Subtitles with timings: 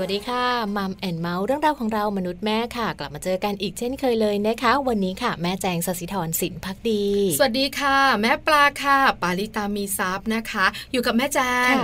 [0.00, 0.44] สวัสดีค่ะ
[0.76, 7.04] Mom and Mouth เรื่องราวของเรามนุษย์แม่ค่ะ กลับมาเจอกันอีกเช่นเคยเลยนะคะ วันนี้ค่ะ แม่แจงสศิธรสินพักดี
[7.38, 11.40] สวัสดีค่ะ แม่ปลาค่ะ ปาลิตามีซับนะคะ อยู่กับแม่แจ
[11.72, 11.74] ง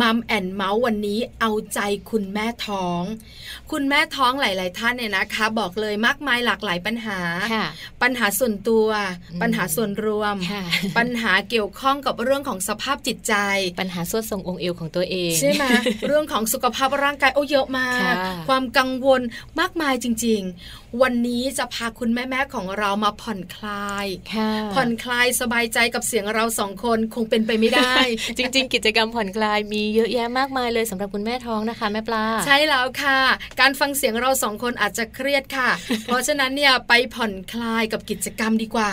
[0.00, 3.02] Mom and Mouth วันนี้เอาใจคุณแม่ท้อง
[3.70, 7.20] คุณแม่ท้องหลาย ๆ ท่านเนี่ยนะคะ บอกเลยมากมายหลากหลายปัญหา
[8.02, 8.86] ปัญหาส่วนตัว
[9.42, 10.34] ปัญหาส่วนรวม
[10.98, 13.34] ปัญหาเกี่ยวข้องกับเรื่องของสภาพจิตใจ
[13.80, 15.64] ปัญหาส่วนทรงองค์เอวของตัวเองใช่ไหม
[16.08, 18.14] เรื่องของสุขภาพร่างกายโอ้เยอะมาก
[18.48, 19.20] ความกังวล
[19.60, 24.06] มากมายจริง ๆ วันนี้จะพาคุณแม่ๆของเรามาผ่อนคลาย
[24.74, 27.92] ผ่อนคลายสบายใจกับเสียงเราสองคนคงเป็นไปไม่ได้
[28.38, 33.18] จริง ๆ กิจกรรมผ่อนคลายมีเยอะแยะมากมายเลยสำหรับคุณแม่ท้องนะคะแม่ปลาใช่แล้วค่ะ
[33.60, 35.68] การฟังเสียงเราสองคนอาจจะเครียดค่ะ
[36.04, 38.90] เพราะฉะนั้นเนี่ยไปผ่อนคลายกับกิจกรรมดีกว่า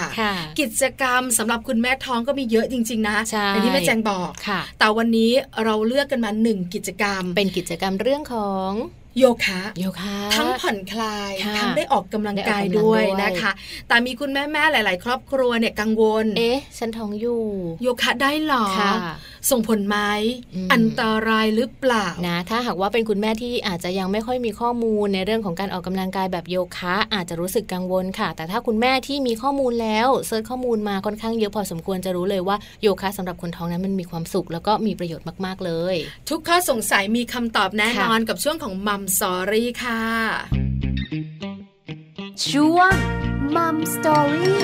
[0.60, 3.18] กิจกรรมสำหรับคุณแม่ท้องก็มีเยอะจริง ๆ นะ
[3.50, 4.32] อย่างที่แม่แจงบอก
[4.80, 5.32] แต่วันนี้
[5.64, 8.74] เราเลือกกันมาหนึ่งกิจกรรม เป็นกิจกรรมเรื่องของสอง
[9.20, 13.52] โยคะโยคะทั้งผ่อนคลายทั้งได้ออกกำลังกายด้วยนะคะ
[13.88, 17.44] แต่มีคุณแม่แม่หลาย ๆ ครอบครัวเนี่ยกังวล เอ๊ะฉันท้องอยู่
[17.84, 18.66] โยคะได้หรอ
[19.50, 19.98] ส่งผลไหม
[20.74, 35.96] อันตรายหรือเปล่านะถ้าหากว่าเป็นคุณแม่ที่อาจจะยังไม่ค่อยมีข้อมูลในเรื่องของการออกกำลังกายแบบโยคะอาจจะรู้สึกกังวลค่ะ แต่ถ้าคุณแม่ที่มีข้อมูลแล้ว search ข้อมูลมาค่อนข้างเยอะพอสมควรจะรู้เลยว่าโยคะสำหรับคนท้องนั้นมันมีความสุขแล้วก็มีประโยชน์มาก ๆ เลย
[36.30, 40.04] ทุกข้อสงสัยมีคำตอบแน่นอนกับช่วงของ Mom Story ค่ะ
[42.50, 42.94] ช่วง
[43.56, 44.62] Mom Story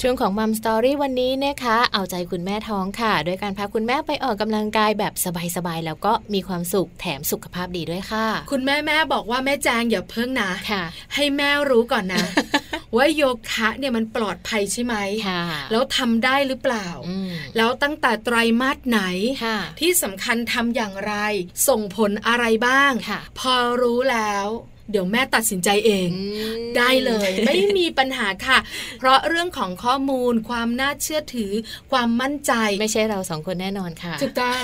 [0.00, 5.12] ช่วงของมัมสตอรี่วันนี้นะคะ เอาใจคุณแม่ท้องค่ะ โดยการพาคุณแม่ไปออกกำลังกายแบบ
[5.56, 10.82] สบายๆ แล้วก็มีความสุขแถมสุขภาพดีด้วยค่ะ คุณแม่แม่บอกว่าแม่แจงอย่าเพิ่งนะค่ะ
[11.14, 12.24] ให้แม่รู้ก่อนนะ
[12.96, 14.96] ว่าโยคะเนี่ยมันปลอดภัยใช่ไหม
[15.70, 16.88] แล้วทำได้หรือเปล่า
[17.56, 19.00] แล้วตั้งแต่ไตรมาสไหน
[19.80, 21.14] ที่สำคัญทำอย่างไร
[21.68, 22.92] ส่งผลอะไรบ้าง
[23.38, 24.46] พอรู้แล้ว
[24.90, 26.08] เดี๋ยวแม่ตัดสินใจเอง
[26.76, 28.58] ได้เลย ไม่มีปัญหาค่ะ
[28.98, 31.52] เพราะเรื่องของข้อมูล ความน่าเชื่อถือ
[31.92, 34.62] ความมั่นใจ ไม่ใช่เราสองคนแน่นอนค่ะถูกต้อง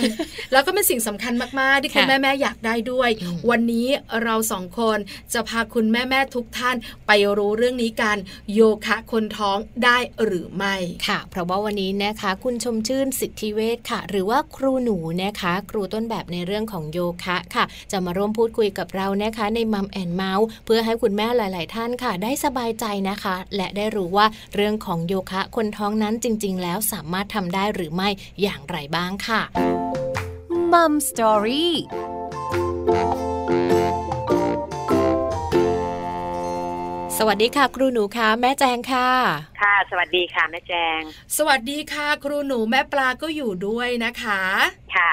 [0.53, 3.11] แล้วก็เป็นสิ่งสำคัญมากๆ ที่คุณแม่แม่อยากได้ด้วย
[3.51, 3.89] วันนี้
[4.23, 4.99] เราสองคน
[5.33, 6.77] จะพาคุณแม่แม่ทุกท่าน
[7.07, 8.17] ไปรู้เรื่องนี้กัน
[8.55, 10.75] โยคะคนท้องได้หรือไม่
[11.07, 28.09] ค่ะ เพราะว่าวันนี้นะคะ คุณชมชื่นสิทธิเวชค่ะ หรือว่าครูหนูนะคะ ครูต้นแบบในเรื่องของโยคะค่ะ จะมาร่วมพูดคุยกับเรานะคะในมัมแอนเมาส์ เพื่อให้คุณแม่หลาย ๆ ท่านค่ะ ได้สบายใจนะคะ และได้รู้ว่าเรื่องของโยคะคนท้องนั้นจริง ๆ แล้วสามารถทำได้หรือไม่
[28.43, 29.41] อย่างไรบ้างค่ะ
[30.73, 31.75] มัมสตอรี่
[37.23, 39.09] สวัสดีค่ะ ครูหนูคะแม่แจงค่ะ
[39.61, 41.01] ค่ะ สวัสดีค่ะแม่แจง
[41.37, 44.43] สวัสดีค่ะ ครูหนูแม่ปลาก็อยู่ด้วยนะคะ
[44.97, 45.13] ค่ะ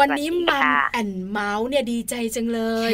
[0.00, 2.92] วันนี้มัมแอนเมาส์เนี่ยดีใจจังเลย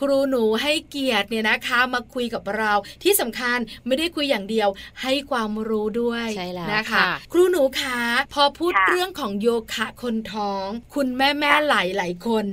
[0.00, 4.68] ครูหนูให้เกียรติเนี่ยนะคะมาคุยกับเราที่สำคัญไม่ได้คุยอย่างเดียว
[5.02, 7.02] ให้ความรู้ด้วยใช่แล้วนะคะ
[7.32, 8.00] ครูหนูคะ
[8.34, 12.46] พอพูดเรื่องของโยคะคนท้อง คุณแม่แม่หลายหลายคน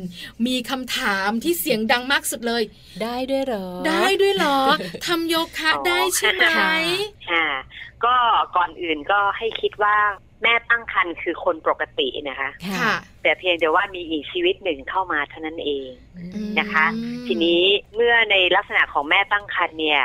[0.46, 2.64] มีคำถามที่เสียงดังมากสุดเลย
[3.04, 4.60] ได้ด้วยเหรอ ได้ด้วยเหรอ
[5.08, 6.44] ทำโยคะได้ใช่ไหม
[7.30, 7.48] ค่ะ
[8.06, 8.16] ก็
[8.56, 9.96] ก่อนอื่นก็ให้คิดว่า
[10.44, 15.90] แม่ตั้งครรภ์คือคนปกตินะคะค่ะแต่เพียงแต่ว่ามีอีกชีวิตหนึ่งเข้ามาเท่านั้นเอง
[16.60, 16.86] นะคะ
[17.28, 17.62] ทีนี้
[17.96, 20.02] เมื่อในลักษณะของแม่ตั้งครรภ์เนี่ย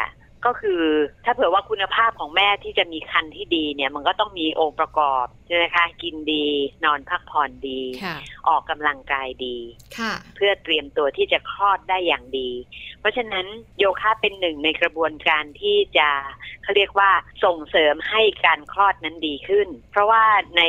[0.47, 0.83] ก็คือ
[1.25, 6.47] ถ้าเผื่อว่าคุณภาพของแม่ที่จะมีคันที่ดีเนี่ยมันก็ต้องมีองค์ประกอบใช่ไหมคะกินดี
[6.85, 7.81] นอนพักผ่อนดี
[8.49, 9.57] ออกกำลังกายดี
[10.37, 12.51] เพื่อเตรียมตัวที่จะคลอดได้อย่างดี
[13.01, 13.47] เพราะฉะนั้น
[13.79, 16.09] โยคะเป็นหนึ่งในกระบวนการที่จะ
[16.63, 17.11] เขาเรียกว่า
[17.45, 20.25] ส่งเสริมให้การคลอดนั้นดีขึ้น เพราะว่า
[20.59, 20.63] ใน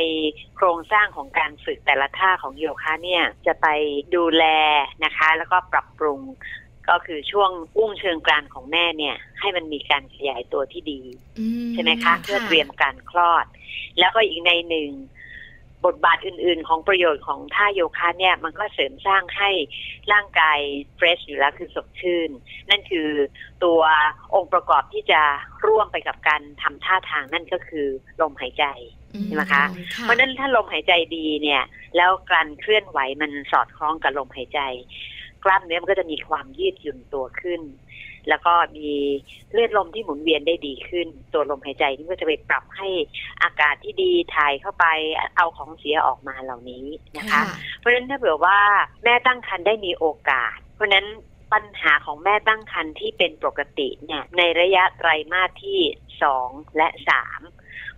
[0.56, 3.66] โครงสร้างของการฝึกแต่ละท่าของโยคะเนี่ยจะไป
[4.14, 4.44] ดูแล
[5.04, 6.20] นะคะ แล้วก็ปรับปรุง
[6.88, 11.00] ก็คือช่วงอุ้งเชิงกรานของแม่เนี่ย ให้มันมีการขยายตัวที่ดี
[11.72, 13.46] ใช่ไหมคะ เพื่อเตรียมการคลอด
[13.98, 14.90] แล้วก็อีกในหนึ่ง
[15.86, 19.50] บทบาทอื่น ๆ ของประโยชน์ของท่าโยคะเนี่ย มันก็เสริมสร้างให้
[20.12, 20.58] ร่างกาย
[20.96, 22.30] เฟรชอยู่แล้วคือสดชื่น
[22.70, 23.08] นั่นคือ
[23.64, 23.80] ตัว
[24.34, 25.20] องค์ประกอบที่จะ
[25.66, 27.86] ร่วมไปกับการทำท่าทางนั่นก็คือ
[28.20, 28.64] ลมหายใจ
[29.24, 29.64] ใช่ไหมคะ
[30.00, 31.62] เพราะนั้นถ้าลมหายใจดีเนี่ย
[31.96, 34.60] แล้วการเคลื่อนไหวมันสอดคล้องกับลมหายใจ
[35.44, 37.60] กล้ามเนื้อมันก็จะมีความยืดหยุ่นตัวขึ้น
[38.28, 38.90] แล้วก็มี
[39.52, 42.88] เลือดลมที่หมุนเวียนได้ดีขึ้น ตัวลมหายใจนี่ก็จะไปปรับให้
[43.42, 44.86] อากาศที่ดีถ่ายเข้าไป
[45.36, 46.86] เอาของเสียออกมาเหล่านี้
[47.18, 47.42] นะคะ
[47.78, 48.58] เพราะฉะนั้นถ้าเผื่อว่า
[49.04, 51.06] แม่ตั้งครรภ์ได้มีโอกาส เพราะฉะนั้น
[51.52, 55.78] ปัญหาของแม่ตั้งครรภ์ที่เป็นปกติเนี่ยในระยะไตรมาสที่
[56.22, 57.40] สองและสาม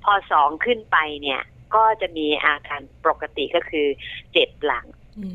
[0.05, 1.41] พอสองขึ้นไปเนี่ย
[1.75, 3.87] ก็จะมีอาการปกติก็คือ
[4.33, 4.87] เจ็บหลัง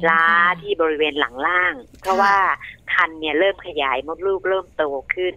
[0.10, 0.26] ล้า
[0.62, 2.36] ที่บริเวณหลังล่าง เพราะว่า
[2.94, 4.84] คันเนี่ยเริ่มขยายมดลูกเริ่มโต
[5.16, 5.36] ขึ้น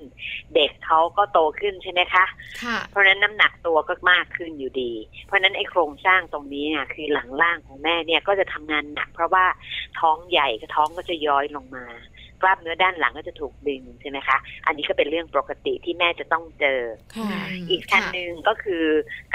[0.54, 2.24] เด็กเขาก็โตขึ้นใช่ไหมคะ
[2.62, 4.92] ค่ะเพราะนั้นน้ำหนักตัวก็มากขึ้นอยู่ดี
[5.26, 9.44] เพราะนั้นไอ้โครงสร้างตรงนี้เนี่ยคือหลังล่างของแม่เนี่ยก็จะทำงานหนัก เพราะว่า
[10.00, 11.86] ท้องใหญ่กับท้องก็จะย้อยลงมา
[12.42, 14.36] กล้ามเนื้อด้านหลังก็จะถูกดึงใช่ไหมคะ
[14.66, 16.80] อันนี้ก็เป็นเรื่องปกติที่แม่จะต้องเจอ
[17.70, 18.84] อีกคันหนึ่งก็คือ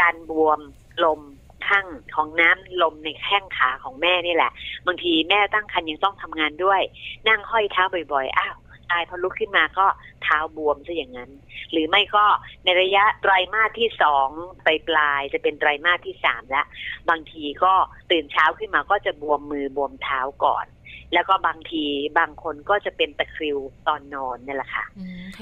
[0.02, 0.60] การบวม
[1.04, 1.22] ลม
[1.68, 4.52] ข้างของน้ำลมในแข้งขาของแม่นี่แหละ
[4.88, 6.82] บางทีแม่ตั้งครรภ์ยังต้องทำงานด้วย
[7.28, 7.84] นั่งห้อยเท้า
[8.14, 8.58] บ่อยๆ อ้าว
[8.92, 9.86] ตายพอลุกขึ้นมาก็
[10.24, 11.32] เท้าบวมซะอย่างนั้น
[11.72, 12.26] หรือไม่ก็
[12.64, 14.30] ในระยะไตรมาสที่สอง
[14.64, 16.66] ไปปลายจะเป็นไตรมาสที่สามแล้ว
[17.10, 17.74] บางทีก็
[18.12, 20.66] ตื่นเช้าขึ้นมาก็จะบวมมือบวมเท้าก่อน
[21.14, 21.86] แล้วก็บางที
[22.20, 23.58] บางคนก็จะเป็นตะคริว
[23.88, 24.86] ตอนนอนนี่แหละค่ะ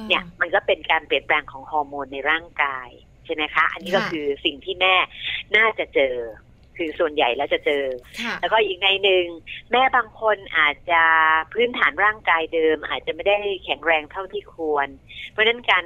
[0.10, 2.90] เนี่ยมันก็เป็นการเปลี่ยนแปลงของฮอร์โมนในร่างกาย
[3.26, 4.96] ใช่ไหมคะ อันนี้ก็คือสิ่งที่แม่
[5.56, 6.16] น่าจะเจอ
[6.78, 7.86] คือส่วนใหญ่แล้วจะเจอ
[8.42, 9.26] แล้วก็อีกในหนึ่ง
[9.72, 11.04] แม่บางคนอาจจะ
[11.54, 14.88] พื้นฐานร่างกายเดิม อาจจะไม่ได้แข็งแรงเท่าที่ควร
[15.32, 15.86] เพราะฉะนั้นการ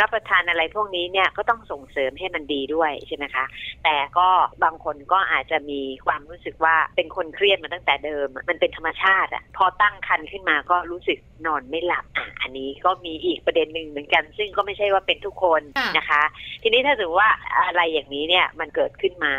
[0.00, 3.44] รับประทานอะไรพวกนี้เนี่ยก็ต้องส่งเสริมให้มันดีด้วยใช่ไหมคะ
[3.84, 4.28] แต่ก็
[4.64, 15.62] บางคนก็อาจจะมีความรู้สึกว่าเป็นคนเครียดมาตั้งแต่เดิม มันเป็นธรรมชาติอะพอตั้งคันขึ้นมาก็รู้สึกนอนไม่หลับอะอันนี้ก็มีอีกประเด็นหนึ่งเหมือนกัน ซึ่งก็ไม่ใช่ว่าเป็นทุกคน
[15.96, 16.22] นะคะ
[16.62, 17.32] ทีนี้ถ้าสมมติว่า
[17.66, 19.34] อะไรอย่างนี้เนี่ยมันเกิดขึ้นมา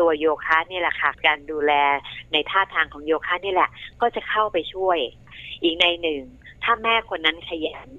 [0.00, 1.72] ตัวโยคะนี่แหละค่ะ การดูแล
[2.32, 4.98] ในท่าทางของโยคะนี่แหละ ก็จะเข้าไปช่วย
[5.62, 6.22] อีกในหนึ่ง
[6.64, 7.90] ถ้าแม่คนนั้นขยัน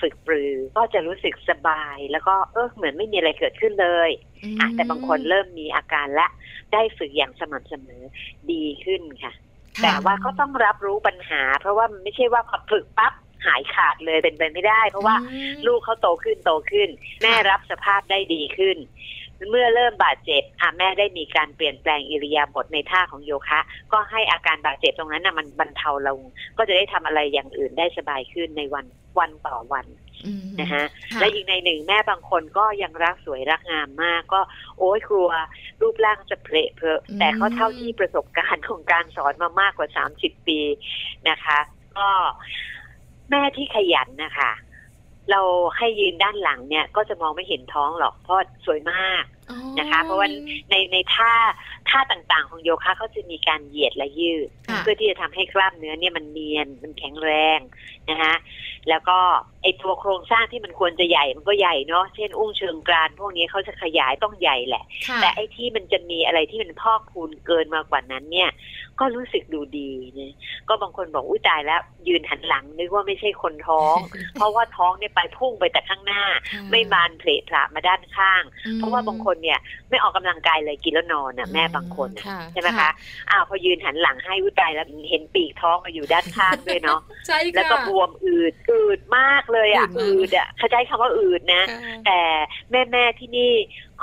[0.00, 4.10] ฝึกปรือ ก็จะรู้สึกสบาย แล้วก็เออเหมือนไม่มีอะไรเกิดขึ้นเลย
[4.60, 6.26] อะแต่บางคนเริ่มมีอาการและ
[6.72, 8.02] ได้ฝึกอย่างสม่ำเสมอ
[8.52, 9.32] ดีขึ้นค่ะ
[9.82, 13.12] แต่ว่าก็ต้องรับรู้ปัญหา เพราะว่ามันไม่ใช่ว่าพอฝึกปั๊บ
[13.46, 15.16] หายขาดเลยเป็นไปไม่ได้ เพราะว่า
[15.66, 16.88] ลูกเขาโตขึ้นโตขึ้น
[17.22, 18.76] แม่รับสภาพได้ดีขึ้น
[19.50, 23.60] เมื่อเริ่มบาดเจ็บอะแม่ได้มีการเปลี่ยนแปลงอิริยาบถในท่าของโยคะ
[23.92, 26.20] ก็ให้อาการบาดเจ็บตรงนั้นน่ะมันบรรเทาลง
[26.56, 28.86] ก็จะได้ทำอะไรอย่างอื่นได้สบายขึ้นในวัน
[29.18, 29.86] วันต่อวัน
[30.60, 30.84] นะฮะ
[31.18, 34.40] และอีกในหนึ่งแม่บางคนก็ยังรักสวยรักงามมากก็
[34.78, 35.28] โอ้ยครัว
[35.80, 40.60] รูปร่างจะเพลเพอแต่เขาเท่าที่ประสบการณ์ของการสอนมามากกว่าสามสิบปี
[41.28, 41.58] นะคะ
[41.96, 42.08] ก็
[43.30, 44.50] แม่ที่ขยันนะคะ
[45.30, 45.40] เรา
[45.76, 48.36] ให้ยืนด้านหลังเนี่ยก็จะมองไม่เห็นท้องหรอกเพราะ
[48.66, 49.24] สวยมาก
[49.78, 50.28] นะคะ เพราะว่า
[50.70, 51.32] ในในท่า
[51.88, 57.60] ท่าต่างๆ ของโยคะเขาจะมีการเหยียดและยืดเพื่อที่จะทำให้กล้ามเนื้อเนี่ยมันเนียนมันแข็งแรง
[58.10, 58.34] นะคะ
[58.88, 59.18] แล้วก็
[59.62, 64.84] ไอตัวโครงสร้างที่มันควรจะใหญ่มันก็ใหญ่เนาะเช่นอุ้งเชิงกรานพวกนี้เขาจะขยายต้องใหญ่แหละ
[65.16, 68.50] แต่ไอที่มันจะมีอะไรที่มันพอกพูนเกินมากกว่านั้นเนี่ย
[69.00, 70.32] ก็รู้สึกดูดีเนี่ย
[70.68, 73.96] ก็บางคนบอกอุ้ยตายแล้ว ยืนหันหลังนึกว่าไม่ใช่คนท้อง
[74.34, 76.22] เพราะว่าท้องเนี่ยไปพุ่งไปแต่ข้างหน้า
[76.70, 78.42] ไม่บานเพลทระมาด้านข้าง
[78.76, 79.58] เพราะว่าบางคนเนี่ย
[79.90, 82.10] ไม่ออกกำลังกายเลยกินแล้วนอนอะแม่บางคน
[82.52, 82.90] ใช่ไหมคะ
[83.30, 87.00] อ้าวพอยืนหันหลังให้อุ้ยตายแล้วเห็นปีกท้องมาอยู่ด้านข้างด้วยเนาะ
[87.56, 91.62] แล้วก็บวมอืดอืดมากเลยอะอืดอะเขาใช้คำว่าอืดนะ
[92.06, 92.20] แต่
[92.70, 93.52] แม่แม่ที่นี่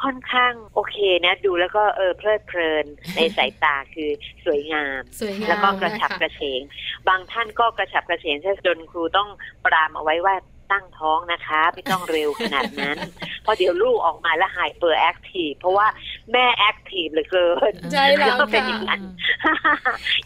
[0.03, 2.85] ค่อนข้างโอเคนะ ดูแล้วก็เออเพลิดเพลิน
[3.15, 4.09] ในสายตาคือ
[4.45, 5.01] สวยงาม
[5.47, 6.61] แล้วก็กระฉับกระเฉง
[7.07, 8.35] บางท่านก็กระฉับกระเฉง
[8.65, 9.29] จนครูต้อง
[9.65, 10.35] ปรามเอาไว้ว่า
[10.71, 12.97] ตั้งท้องนะคะ ไม่ต้องเร็วขนาดนั้น
[13.43, 15.87] เพราะเดี๋ยวลูกออกมาแล้ว hyperactive เพราะว่า
[16.31, 19.01] แม่ active เหลือเกินใช่แล้วเป็นอย่างนั้น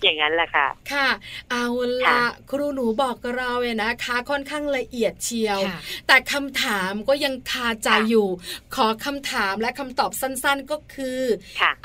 [0.02, 1.10] อย่างนั้นแหละค่ะ ค่ะ
[1.52, 1.66] เอา
[2.06, 5.60] ละครูหนูบอกเราเนี่ยนะคะค่อนข้างละเอียดเชียว
[6.08, 8.28] แต่คำถามก็ยังคาใจอยู่
[8.76, 11.22] ขอคำถามและคำตอบสั้นๆก็คือ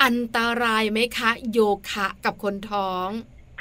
[0.03, 1.59] อันตรายไหมคะ โย
[1.91, 3.09] คะกับคนท้อง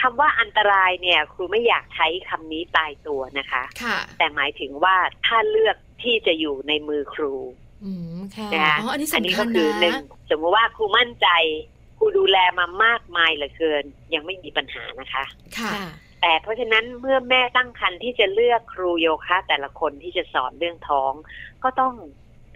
[0.02, 7.34] คำว่าอันตรายเนี่ย ครูไม่อยากใช้คำนี้ตายตัวนะคะค่ะแต่หมายถึงว่าถ้าเลือกที่จะอยู่ในมือครู
[8.54, 9.94] นะคะอันนี้อันนี้ก็คือหนึ่ง
[10.30, 11.28] สมมติว่าครูมั่นใจ
[11.98, 15.24] ครูดูแลมามากมายเหลือเกิน ยังไม่มีปัญหานะคะ
[15.58, 15.72] ค่ะ
[16.20, 21.12] แต่เพราะฉะนั้นเมื่อแม่ตั้งครรภ์ที่จะเลือกครูโยคะแต่ละคนที่จะสอนเรื่องท้อง
[21.64, 21.94] ก็ต้อง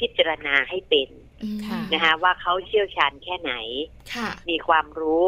[0.00, 1.08] พิจารณาให้เป็น
[1.92, 3.52] นะคะว่าเขาเชี่ยวชาญแค่ไหน
[4.50, 5.26] มีความรู้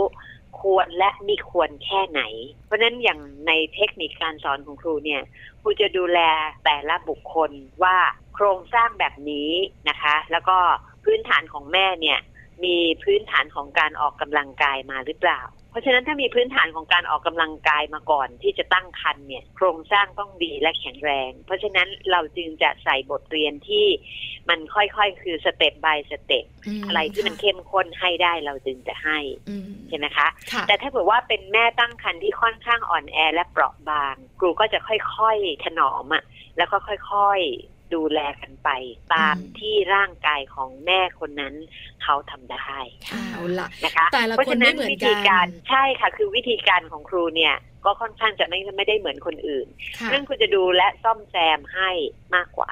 [0.61, 2.23] ควรและมีควรแค่ไหน
[2.67, 5.23] เพราะนั้นอย่างในเทคนิคการสอนของครูเนี่ย
[5.61, 6.21] ครูจะดูแล
[6.65, 7.51] แต่ละบุคคล
[7.83, 7.97] ว่า
[8.35, 9.51] โครงสร้างแบบนี้
[9.89, 10.59] นะคะ แล้วก็
[11.05, 12.19] พื้นฐานของแม่เนี่ย
[12.65, 15.41] มีพื้นฐานของการออกกำลังกายมาหรือเปล่า
[15.79, 23.87] ราะราะฉะนั้นถ้ามีพื้นฐานของการออกกำลังกายมาก่อน ที่จะตั้งครรภ์เนี่ย โครงสร้างต้องดีและแข็งแรง เพราะฉะนั้นเราจึงจะใส่บทเรียนที่
[24.49, 26.45] มันค่อยๆ คือ step by step
[26.87, 29.19] อะไรที่มันเข้มข้นให้ได้เราจึงจะให้
[29.89, 30.29] ใช่ไหมคะ
[30.69, 36.23] แต่ถ้าเผื่อว่าเป็นแม่ตั้งครรภ์ที่ค่อนข้างอ่อนแอและเปราะบางครูก็จะค่อยๆถนอมอะ
[36.57, 38.71] แล้วก็ค่อยๆ ดูแลกันไป
[39.15, 41.55] ตามที่ร่างกายของแม่คนนั้น
[42.03, 42.75] เขาทำได้
[43.33, 44.99] เอาละนะคะแต่ละคนไม่เหมือน
[45.31, 47.55] กันใช่ค่ะ คือวิธีการของครูเนี่ย
[47.85, 49.67] ก็ค่อนข้างจะไม่ไม่ได้เหมือนคนอื่น
[50.11, 51.91] เรื่องคุณจะดูและซ่อมแซมให้
[52.35, 52.71] มากกว่า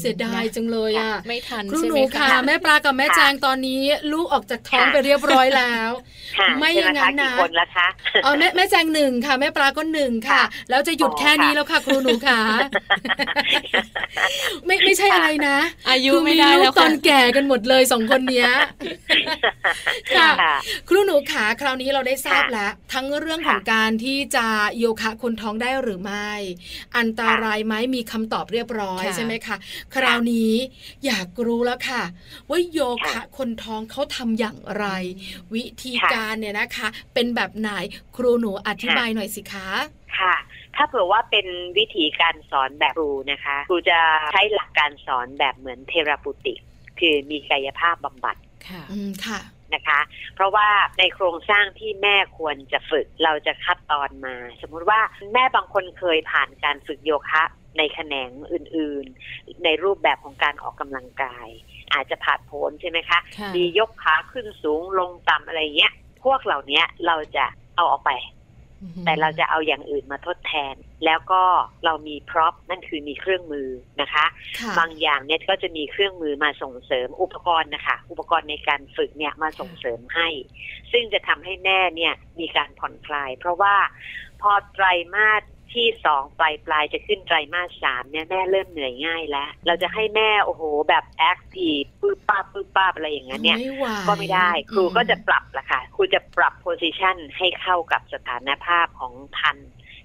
[0.00, 3.82] เสียดายจังเลยอะไม่ทันครูหนูค่ะ แม่ปลากับแม่แจงตอนนี้
[4.12, 5.90] ลูกออกจากท้องไปเรียบร้อยแล้ว
[6.58, 7.86] ไม่อย่างนั้นนะคนละคะ
[8.24, 12.40] อ๋อแม่แม่แจงหนึ่งค่ะ แม่ปลาก็หนึ่งค่ะ แล้วจะหยุดแค่นี้แล้วค่ะ ครูหนูค่ะ
[14.66, 15.56] ไม่ไม่ใช่อะไรนะ
[15.90, 18.48] อายุไม่ได้แล้วตอนแก่กันหมดเลยสองคนเนี้ย
[20.16, 20.30] ค่ะ
[20.88, 24.46] ครูหนูขาคราวนี้เราได้ทราบแล้ว ทั้งเรื่องของการที่จะ
[24.78, 26.30] โยคะคนท้องได้หรือไม่
[26.98, 29.55] อันตรายไหมมีคำตอบเรียบร้อยใช่ไหมคะ
[29.94, 30.52] คราวนี้
[31.06, 32.02] อยากรู้แล้วค่ะ
[32.50, 34.86] ว่าโยคะคนท้องเขาทำอย่างไร
[35.54, 37.70] วิธีการเนี่ยนะคะ เป็นแบบไหน
[38.16, 39.68] ครูหนูอธิบายหน่อยสิคะ
[40.18, 40.34] ค่ะ
[40.76, 41.46] ถ้าเผื่อว่าเป็น
[41.78, 43.98] วิธีการสอนแบบครูนะคะ ครูจะ
[44.32, 46.54] ใช้หลักการสอนแบบเหมือนเทราปุติ
[46.98, 48.36] คือมีกายภาพบำบัด
[48.68, 49.40] ค่ะอืมค่ะ
[49.74, 50.00] นะคะ
[50.34, 55.00] เพราะว่าในโครงสร้างที่แม่ควรจะฝึกเราจะคัดตอนมา สมมุติว่า
[55.32, 57.42] แม่บางคนเคยผ่านการฝึกโยคะ
[57.78, 61.48] ในแขนงอื่นๆ ในรูปแบบของการออกกำลังกาย
[61.94, 63.18] อาจจะผ่าโผนใช่ไหมคะ
[63.56, 65.92] มียกขาขึ้นสูงลงต่ำอะไรเงี้ย
[66.24, 67.44] พวกเหล่านี้เราจะ
[67.76, 68.12] เอาออกไป
[69.04, 71.42] แต่เราจะเอาอย่างอื่นมาทดแทน แล้วก็
[71.84, 73.68] เรามี prop นั่นคือมีเครื่องมือ
[74.00, 74.24] นะคะ
[74.78, 80.28] บางอย่างเนี่ยก็จะมีเครื่องมือมาส่งเสริมอุปกรณ์นะคะ อุปกรณ์ในการฝึกเนี่ยมาส่งเสริมให้
[80.92, 83.76] ซึ่งจะทำให้แม่เนี่ยมีการผ่อนคลาย เพราะว่า
[84.40, 85.42] พอไตรมาส
[85.76, 93.58] ที่สองปลายปลายจะขึ้นไตรมาสสามเนี่ยแม่เริ่มเหนื่อยง่ายแล้ว เราจะให้แม่โอ้โห แบบ active ปื้บป้าปื้บป้าอะไรอย่างเงี้ยเนี่ย
[94.08, 99.58] ก็ไม่ได้ครูก็จะปรับละค่ะครูจะปรับโพซิชันให้เข้ากับสถานภาพของทัน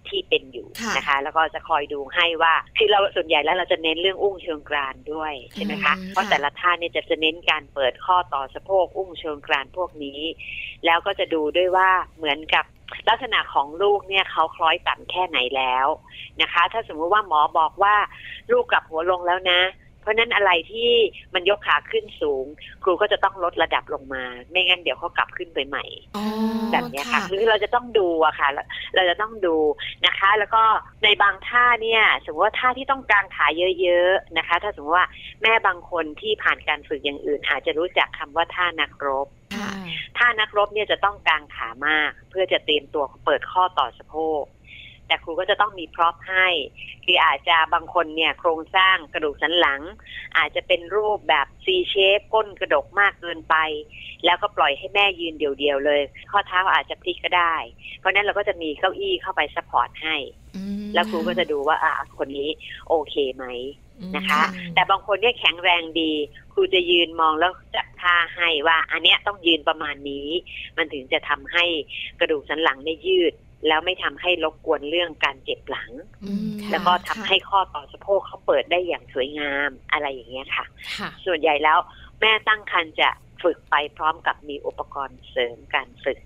[0.09, 10.19] ที่เป็นอยู่นะคะ แล้วก็จะคอยดูให้ว่าคือเราส่วนใหญ่แล้วเราจะเน้นเรื่องอุ้งเชิงกรานด้วยใช่ไหมคะเพราะแต่ละท่านเนี่ยจะจะเน้นการเปิดข้อต่อสะโพกอุ้งเชิงกรานพวกนี้
[10.85, 12.65] แล้วก็จะดูด้วยว่าเหมือนกับ
[13.09, 15.87] ลักษณะของลูกเนี่ยเขาคล้อยต่ำแค่ไหนแล้ว
[16.41, 17.95] นะคะ ถ้าสมมุติว่าหมอบอกว่า
[18.51, 19.61] ลูกกลับหัวลงแล้วนะ
[20.01, 20.91] เพราะนั้นอะไรที่
[21.33, 22.45] มันยกขาขึ้นสูง
[22.83, 25.85] ครูก็จะต้องลดระดับลงมา ไม่งั้นเดี๋ยวเขากลับขึ้นไปใหม่
[26.71, 28.47] แบบนี้ค่ะคือเราจะต้องดูอะค่ะ
[28.95, 29.55] เราจะต้องดู
[30.05, 30.63] นะคะ แล้วก็
[31.03, 33.45] ในบางท่าเนี่ยสมมติว่าท่าที่ต้องกางขา
[33.81, 35.07] เยอะๆนะคะ ถ้าสมมติว่า
[35.41, 39.27] แม่บางคนที่ผ่านการฝึกอย่างอื่น อาจจะรู้จักคำว่าท่านักรบ
[40.17, 44.43] ถ้านักรบเนี่ยจะต้องกางขามาก เพื่อจะเตรียมตัวเปิดข้อต่อสะโพก
[45.11, 46.47] แต่ครูก็จะต้องมี prop ให้
[47.05, 49.81] คืออาจจะบางคนเนี่ยโครงสร้างกระดูกสันหลัง
[50.37, 53.55] อาจจะเป็นรูปแบบ C shape ก้นกระดกมากเกินไป
[54.25, 56.01] แล้วก็ปล่อยให้แม่ยืนเดี่ยวๆเลย
[56.31, 57.55] ข้อเท้าอาจจะพลิกก็ได้
[57.99, 60.15] เพราะนั้นเราก็จะมีเก้าอี้เข้าไป support ให้
[60.93, 62.49] แล้วครูก็จะดูว่าอ่าคนนี้
[62.89, 63.45] โอเคไหม
[64.15, 64.41] นะคะ
[64.73, 66.11] แต่บางคนเนี่ยแข็งแรงดี
[66.53, 70.27] ครูจะยืนมองแล้วจับท่าให้ว่า อันเนี้ยต้องยืนประมาณนี้
[70.77, 71.65] มันถึงจะทำให้
[72.19, 73.33] กระดูกสันหลังได้ยืด
[73.67, 75.91] แล้วไม่ทำให้รบกวนเรื่องการเจ็บหลัง
[76.71, 80.65] แล้วก็ทำให้ข้อต่อสะโพกเขาเปิดได้อย่างสวยงามอะไรอย่างเงี้ยค่ะ
[81.25, 81.77] ส่วนใหญ่แล้ว
[82.21, 83.09] แม่ตั้งครรภ์จะ
[83.43, 86.19] ฝึกไปพร้อมกับมีอุปกรณ์เสริมการฝึก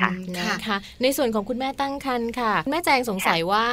[0.00, 3.66] ค่ะนะคะในส่วนของคุณแม่ตั้งครรภ์ค่ะ แม่แจงสงสัยว่า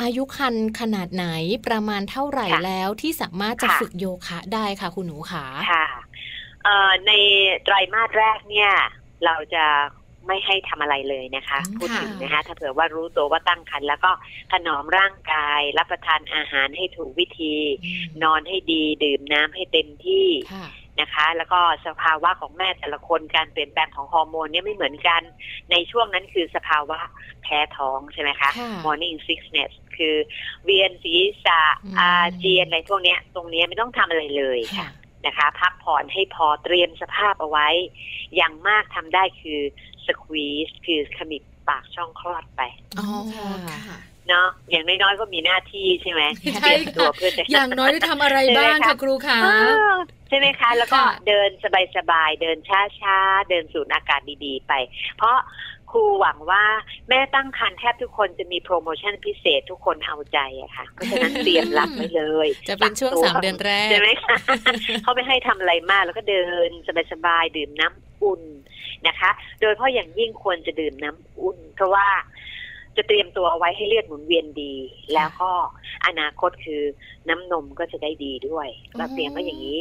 [0.00, 1.26] อายุคันขนาดไหน
[1.66, 5.86] ประมาณเท่าไหร่แล้วที่สามารถจะฝึกโยคะได้ค่ะคุณหนูขาค่ะ
[7.06, 7.12] ใน
[7.64, 8.72] ไตรมาสแรกเนี่ย
[9.24, 9.64] เราจะ
[10.30, 14.10] ไม่ให้ทำอะไรเลยนะคะ พูดถึงนะคะถ้าเผื่อว่ารู้ตัวว่าตั้งครรภ์แล้วก็
[14.52, 17.54] ถนอมร่างกาย รับประทานอาหารให้ถูกวิธี
[18.22, 20.28] นอนให้ดี ดื่มน้ำให้เต็มที่
[21.00, 25.22] นะคะ แล้วก็สภาวะของแม่แต่ละคนการเปลี่ยนแปลงของฮอร์โมนเนี่ยไม่เหมือนกัน
[25.70, 26.98] ในช่วงนั้นคือสภาวะ
[27.42, 28.50] แพ้ท้องใช่ไหมคะ
[28.84, 30.16] morning sickness คือ
[30.64, 31.62] เวียนศีรษะ
[31.98, 34.88] อาเจียนอะไรพวกนี้ตรงนี้ไม่ต้องทำอะไรเลยค่ะ
[35.26, 37.68] นะคะ พักผ่อนให้พอเตรียมสภาพเอาไว้
[38.36, 39.60] อย่างมากทำได้คือ
[40.06, 42.62] สควีสคือขมิบปากช่องคลอดไป
[42.98, 43.08] อ๋อ
[43.66, 46.22] ค่ะเนาะอย่างน้อยๆก็มีหน้าที่ใช่ไหม
[46.62, 49.38] ใช่ตัวเพื่ออย่างน้อยได้ทำอะไรบ้างค่ะครูคะ
[50.28, 51.50] ใช่ไหมคะ แล้วก็เดิน
[51.96, 52.58] สบายๆ เดิน
[53.00, 54.72] ช้าๆ เดินสูดอากาศดีๆ ไป
[55.16, 55.36] เพราะ
[55.90, 56.64] ครูหวังว่า
[57.08, 64.36] แม่ตั้งครรภ์แทบทุกคนจะมีโปรโมชั่นพิเศษทุกคนเอาใจอะค่ะ เพราะฉะนั้นเตรียมรับไว้เลย จะเป็นช่วงสามเดือนแรกใช่ไหมคะ
[65.02, 66.70] เขาไม่ให้ทำอะไรมากแล้วก็เดิน
[67.12, 68.42] สบายๆ ดื่มน้ำอุ่น
[69.08, 69.30] นะคะ
[69.60, 72.06] โดยเพราะอย่างยิ่งควรจะดื่มน้ำอุ่น เพราะว่า
[72.96, 74.74] จะเตรียมตัวเอาไว้ให้เลือดหมุนเวียนดี
[75.14, 75.50] แล้วก็
[76.06, 76.82] อนาคตคือ
[77.28, 79.78] น้ำนมก็จะได้ดีด้วย เราเตรียมไว้อย่างนี้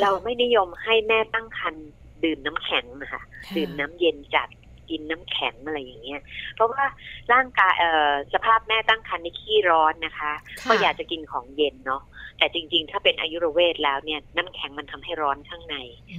[0.00, 1.86] เราไม่นิยมให้แม่ตั้งครรภ์
[2.24, 3.22] ดื่มน้ำแข็งนะคะ
[3.56, 4.48] ดื่มน้ำเย็นจัด
[4.90, 6.22] กินน้ำแข็งอะไรอย่างเงี้ย
[6.54, 6.84] เพราะว่า
[7.32, 10.32] ร่างกายเอ่อสภาพแม่ตั้งครรภ์ในขี้ร้อนนะคะ
[10.68, 12.02] ก็อยากจะกินของเย็นเนาะ
[12.38, 15.76] แต่จริง ๆ ถ้าเป็นอายุรเวทแล้วเนี่ยน้ำแข็งมันทำให้ร้อนข้างใน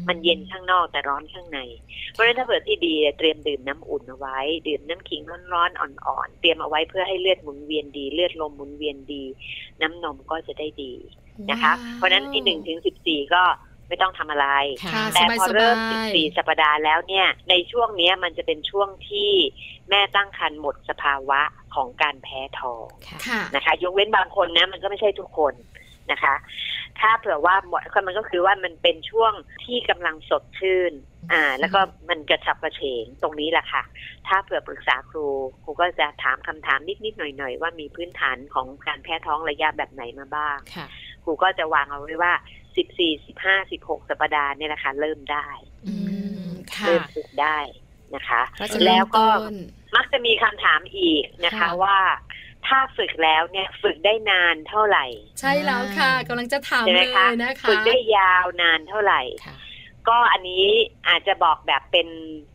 [0.08, 1.60] มันเย็นข้างนอกแต่ร้อนข้างใน
[2.12, 5.22] เพราะฉะนั้นถ้าเกิดที่ดีเตรียมดื่มน้ำอุ่นเอาไว้ ดื่มน้ำขิง
[5.54, 9.24] ร้อนๆอ่อนๆเตรียมเอาไว้เพื่อให้เลือดหมุนเวียนดี เลือดลมหมุนเวียนดี
[9.82, 10.94] น้ำนมก็จะได้ดี
[11.52, 13.44] นะคะ เพราะฉะนั้นที่หนึ่งถึงสิบสี่ก็
[13.88, 14.48] ไม่ต้องทำอะไร
[15.14, 15.78] แต่พอเริ่ม
[16.08, 19.32] 14 สัปดาห์แล้วเนี่ย ในช่วงนี้มันจะเป็นช่วงที่
[19.90, 21.42] แม่ตั้งครรภ์หมดสภาวะ
[21.76, 22.88] ของการแพ้ท้อง
[23.56, 25.54] นะคะ ยกเว้นบางคนนะ มันก็ไม่ใช่ทุกคน
[26.12, 26.36] นะคะ
[27.00, 30.94] ถ้าเผื่อว่าหมดมันก็คือว่ามันเป็นช่วงที่กำลังสดชื่น
[31.34, 31.80] อ่า แล้วก็
[32.10, 33.84] มันกระฉับกระเฉงตรงนี้แหละค่ะ
[34.28, 35.28] ถ้าเผื่อปรึกษาครู
[35.64, 40.58] ครูก็จะถามคำถามนิดๆหน่อยๆ ว่ามีพื้นฐานของการแพ้ท้องระยะแบบไหนมาบ้าง
[41.24, 42.34] ครูก็จะวางเอาไว้ว่า
[42.78, 45.48] สิบสี่สิบห้าสิบหกสัปดาห์เนี่ยนะคะ เริ่มได้
[46.88, 47.58] เริ่มฝึกได้
[48.16, 48.42] นะคะ
[48.88, 49.26] แล้วก็
[49.96, 51.98] มักจะมีคำถามอีกนะคะว่า
[52.68, 55.06] ถ้าฝึกแล้วเนี่ยฝึกได้นานเท่าไหร่
[55.40, 57.28] ใช่แล้วค่ะกำลังจะถามเลยนะคะ
[57.70, 59.22] ฝึกได้ยาวนานเท่าไหร่
[60.08, 60.66] ก็อันนี้
[61.08, 62.08] อาจจะบอกแบบเป็น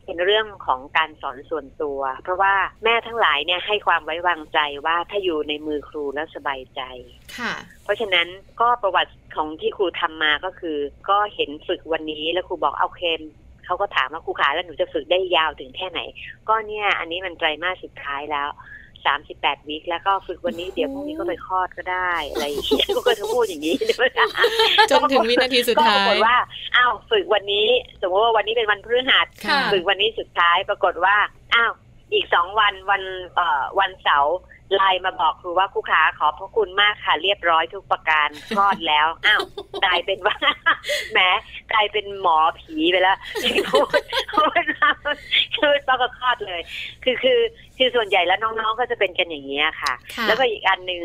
[0.05, 6.83] เป็นเรื่องของการสอนส่วนตัว เพราะว่าแม่ทั้งหลายเนี่ยให้ความไว้วางใจว่าถ้าอยู่ในมือครูแล้วสบายใจ
[7.39, 7.53] ค่ะ
[7.85, 8.27] เพราะฉะนั้น
[8.61, 10.77] ก็ประวัติ ของที่ครูทำมาก็คือ
[11.09, 13.21] ก็เห็นฝึกวันนี้แล้วครูบอกเอาเคน
[13.65, 16.01] เขาก็ถามว่าครูขาแล้วหนูจะฝึกได้ยาวถึงแค่ไหน
[16.49, 18.49] ก็เนี่ย อันนี้มันไตรมาสสุดท้ายแล้ว
[19.07, 23.75] สามสิบแปดวิคแล้วก็ฝึกวันนี้เดี๋ยวพรุ่งนี้ก็ไปคลอดก็ได้อะไรอย่างเงี้ยก็จะพูดอย่างนี้
[24.91, 26.37] จนถึงวินาทีสุดท้ายก็ปรากฏว่า
[26.77, 27.67] อ้าวฝึกวันนี้
[28.01, 29.27] สมมติว่าวันนี้เป็นวันพฤหัส
[29.73, 31.17] ฝึกวันนี้สุดท้ายปรากฏว่า
[31.55, 31.73] อ้าว
[32.15, 33.03] อีกสองวันวัน
[33.35, 34.37] เอ่อวันเสาร์
[34.75, 39.43] ไลน์มาบอกครูว่าครูขาขอพระคุณมากค่ะ เรียบร้อยทุกประการคลอดแล้วอ้าว
[39.85, 40.37] กลายเป็นว่า
[41.13, 41.19] แหม
[41.73, 43.19] กลายเป็นหมอผีไปแล้ว
[43.71, 44.03] พูด
[44.33, 44.65] พูด
[45.57, 46.61] คือต้องก็คลอดเลย
[47.05, 47.41] คือคือ
[47.79, 49.95] คือส่วนใหญ่แล้วน้องๆก็จะเป็นกันอย่างนี้ค่ะ
[50.27, 51.03] แล้วก็อีกอันหนึ่ง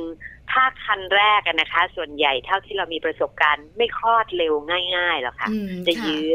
[0.51, 4.53] ถ้าคันแรกนะคะ ส่วนใหญ่เท่าที่เรามีประสบการณ์ ไม่คลอดเร็ว
[4.95, 5.49] ง่ายๆหรอกค่ะ
[5.87, 6.29] จะยื้อ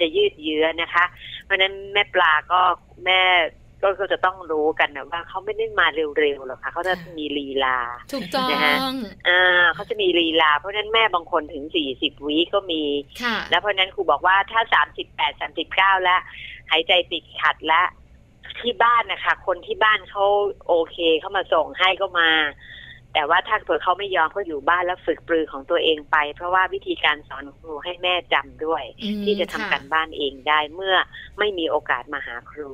[0.00, 1.04] จะยืดเยื้อนะคะ
[1.44, 2.60] เพราะนั้นแม่ปลาก็
[3.06, 3.20] แม่
[3.82, 7.78] ก็จะต้องรู้กันนะว่าเขาไม่ได้มาเร็วๆหรอกค่ะเขาจะมีลีลา
[8.12, 8.76] ถูกต้องนะฮะ
[9.28, 12.82] อ่าเขาจะมีลีลา เพราะนั้นแม่บางคนถึงสี่สิบวิก็มี
[13.50, 16.20] แล้วเพราะนั้นครูบอกว่าถ้าสามสิบแปดสามสิบเก้าแล้ว
[16.70, 17.86] หายใจติดขัดแล้ว
[18.60, 20.24] ที่บ้านนะคะ คนที่บ้านเขา
[20.68, 22.30] โอเคเขามาส่งให้ก็มา
[23.14, 28.82] แต่ว่าถ้าเผื่อเขาไม่ยอมก็อยู่บ้านแล้วฝึกปรือของตัวเองไป เพราะว่าวิธีการสอนครูให้แม่จำด้วย
[29.24, 30.94] ที่จะทำการบ้านเองได้เมื่อ
[31.38, 32.70] ไม่มีโอกาสมาหาครู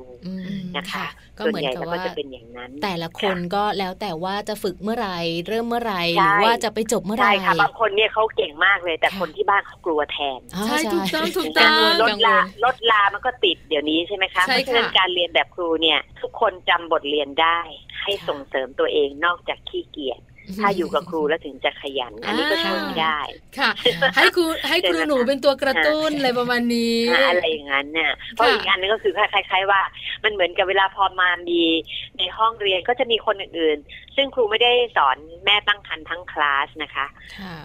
[0.77, 17.59] นะคะก็เหมือนกับว่าจะเป็นอย่างนั้น แต่ละคนก็แล้วแต่ว่าจะฝึกเมื่อไหร่เริ่มเมื่อไหร่หรือว่าจะไปจบเมื่อไหร่ใช่ค่ะบางคนเนี่ยเขาเก่งมากเลย แต่คนที่บ้านเขากลัวแทนใช่ถูกต้องถูกต้องลดลาลดลามันก็ติดเดี๋ยวนี้ใช่ไหมคะเพราะฉะนั้นการเรียนแบบครูเนี่ย ทุกคนจำบทเรียนได้
[18.01, 20.19] ให้ส่งเสริมตัวเองนอกจากขี้เกียจ
[20.61, 23.19] ถ้าอยู่กับครูแล้วถึงจะขยัน อันนี้ก็ช่วยไม่ได้
[23.59, 23.69] ค่ะ
[24.15, 29.81] ให้ครูให้ครูหนูเป็นตัวกระตุ้นอะไรประมาณนี้อะไรอย่างนั้นเนี่ยเพราะอีกอันนึงก็คือคล้ายๆว่า
[30.23, 31.61] มันเหมือนกับเวลาพอมามี
[32.17, 37.05] ในห้องเรียนก็จะมีคนอื่นๆ ซึ่งครูไม่ได้สอนแม่ตั้งคันทั้งคลาสนะคะ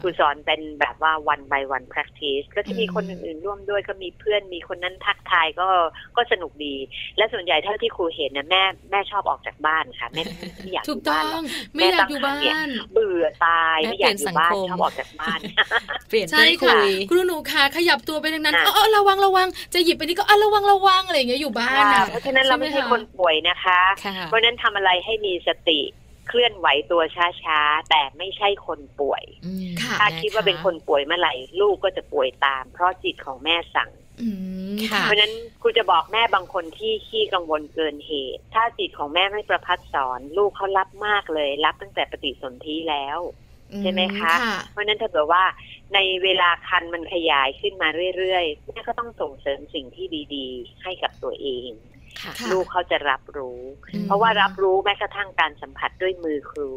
[0.03, 5.69] ครูสอนเป็นแบบว่า one by one practice ก็จะมีคนอื่นๆร่วมด้วยก็มีเพื่อนมีคนนั้นทักทายก็
[6.17, 6.75] ก็สนุกดี
[7.17, 10.23] และส่วนใหญ่เท่าที่ครูเห็นนะแม่แม่ชอบออกจากบ้านค่ะแม่
[10.59, 11.25] ไม่อยากอยู่บ้าน
[11.75, 12.35] ไม่อยากอยู่บ้า
[12.67, 15.39] นเบื่อตายไม่อยากอยู่บ้านชอบออกจากบ้าน
[16.09, 16.79] เปลี่ยนใช่ค่ะ
[17.11, 23.81] ครูหนูค่ะขยับตัวไปทางนั้นเออระวังระวังจะหยิบไปนี่ก็อะระวังระวังอะไรอย่างเงี้ยอยู่บ้านเพราะฉะนั้นเราไม่ใช่คนป่วยนะคะ
[24.27, 25.81] เพราะนั้นทำอะไรให้มีสติ
[26.29, 29.25] เคลื่อนไหวตัวช้าๆ แต่ไม่ใช่คนป่วย
[29.99, 33.91] ถ้าคิดว่าเป็นคนป่วยเมื่อไหร่ ลูกก็จะป่วยตาม เพราะจิตของแม่สั่ง
[35.03, 35.33] เพราะนั้น
[35.63, 43.19] ครูจะบอกแม่บางคนที่ขี้กังวลเกินเหตุ ถ้าจิตของแม่ไม่ประพัดสอน ลูกเขารับมากเลย รับตั้งแต่ปฏิสนธิแล้ว
[43.81, 44.35] ใช่ไหมคะ
[44.71, 45.45] เพราะนั้นถ้าเกิดว่า
[45.95, 51.69] ในเวลาคันมันขยายขึ้นมาเรื่อยๆแม่ก็ต้องส่งเสริมสิ่งที่ดี ๆ ให้กับตัวเอง
[52.51, 53.61] ลูกเขาจะรับรู้
[54.05, 56.71] เพราะว่ารับรู้แม้กระทั่งการสัมผัสด้วยมือครู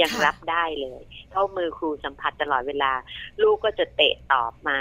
[0.00, 2.92] ยังรับได้เลยเพราะมือครูสัมผัสตลอดเวลา
[3.42, 4.78] ลูกก็จะเตะตอบมา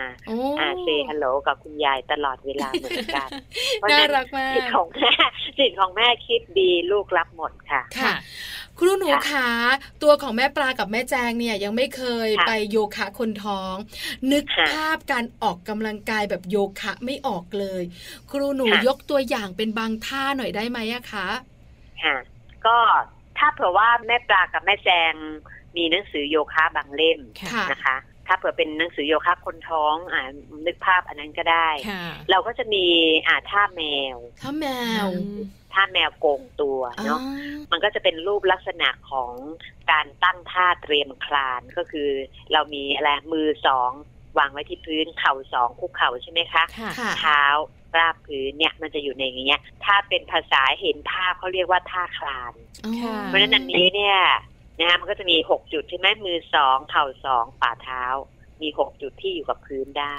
[0.60, 3.30] อ่าเซฮัลโหลกับคุณยายตลอดเวลาเหมือนกัน
[3.76, 4.10] เพราะฉะนั้น
[4.56, 5.14] สิทธิ์ของแม่
[5.58, 7.82] สิทธิ์ของแม่คิดดีลูกรับหมดค่ะ
[8.78, 9.50] ค่ะครูหนูขา
[10.04, 13.76] ตัวของแม่ปลากับแม่แจงเนี่ยยังไม่เคยไปโยคะคนท้อง
[14.32, 17.84] นึกภาพการออกกำลังกายแบบโยคะไม่ออกเลย
[18.32, 21.28] ครูหนูยกตัวอย่างเป็นบางท่าหน่อยได้ไหมอะคะ
[22.04, 22.16] ค่ะ
[22.66, 22.78] ก็
[23.38, 25.14] ถ้าเผื่อว่าแม่ปลากับแม่แจง
[25.76, 27.20] มีหนังสือโยคะบางเล่ม
[27.72, 30.22] นะคะ ถ้าเผื่อเป็นหนังสือโยคะคนท้องอ่า
[30.66, 31.70] นึกภาพอันนั้นก็ได้
[32.32, 32.86] เราก็จะมี
[33.28, 33.84] อ่าท่าแม
[34.16, 34.68] วท่าแม
[35.06, 35.08] ว
[35.74, 37.20] ท่าแมวโกงตัวเนาะ
[37.72, 39.34] มันก็จะเป็นรูปลักษณะของ
[39.92, 42.10] การตั้งท่าเตรียมคลานก็คือ
[42.54, 43.92] เรามีอะไรมือสอง
[44.38, 46.64] วางไว้ที่พื้นเข่าสองคุกเข่าใช่ไหมคะ
[47.20, 47.44] เท้า
[47.98, 52.54] ราบพื้นเนี่ยมันจะอยู่ในอย่างเงี้ย ถ้าเป็นภาษาเห็นภาพเขาเรียกว่าท่าคลาน
[53.26, 54.18] เพราะฉะนั้นอันนี้เนี่ย
[54.80, 58.04] นะฮะมันก็จะมีหกจุดใช่ไหมมือสองเข่าสองฝ่าเท้า
[58.62, 60.18] มีหกจุดที่อยู่กับพื้นได้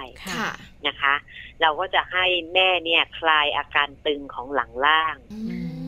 [0.86, 1.14] นะคะ
[1.60, 5.16] เราก็จะให้แม่เนี่ยคลายอาการตึงของหลังล่าง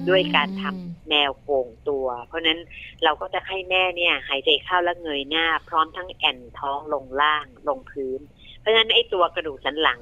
[0.08, 2.60] ด้วยการทำแนวโก่งตัว เพราะนั้น
[3.04, 8.20] เราก็จะให้แม่เนี่ยหายใจเข้าแล้วเงยหน้า พร้อมทั้งแอนท้องลงล่างลงพื้น
[8.58, 10.00] เพราะฉะนั้นไอ้ตัวกระดูกสันหลัง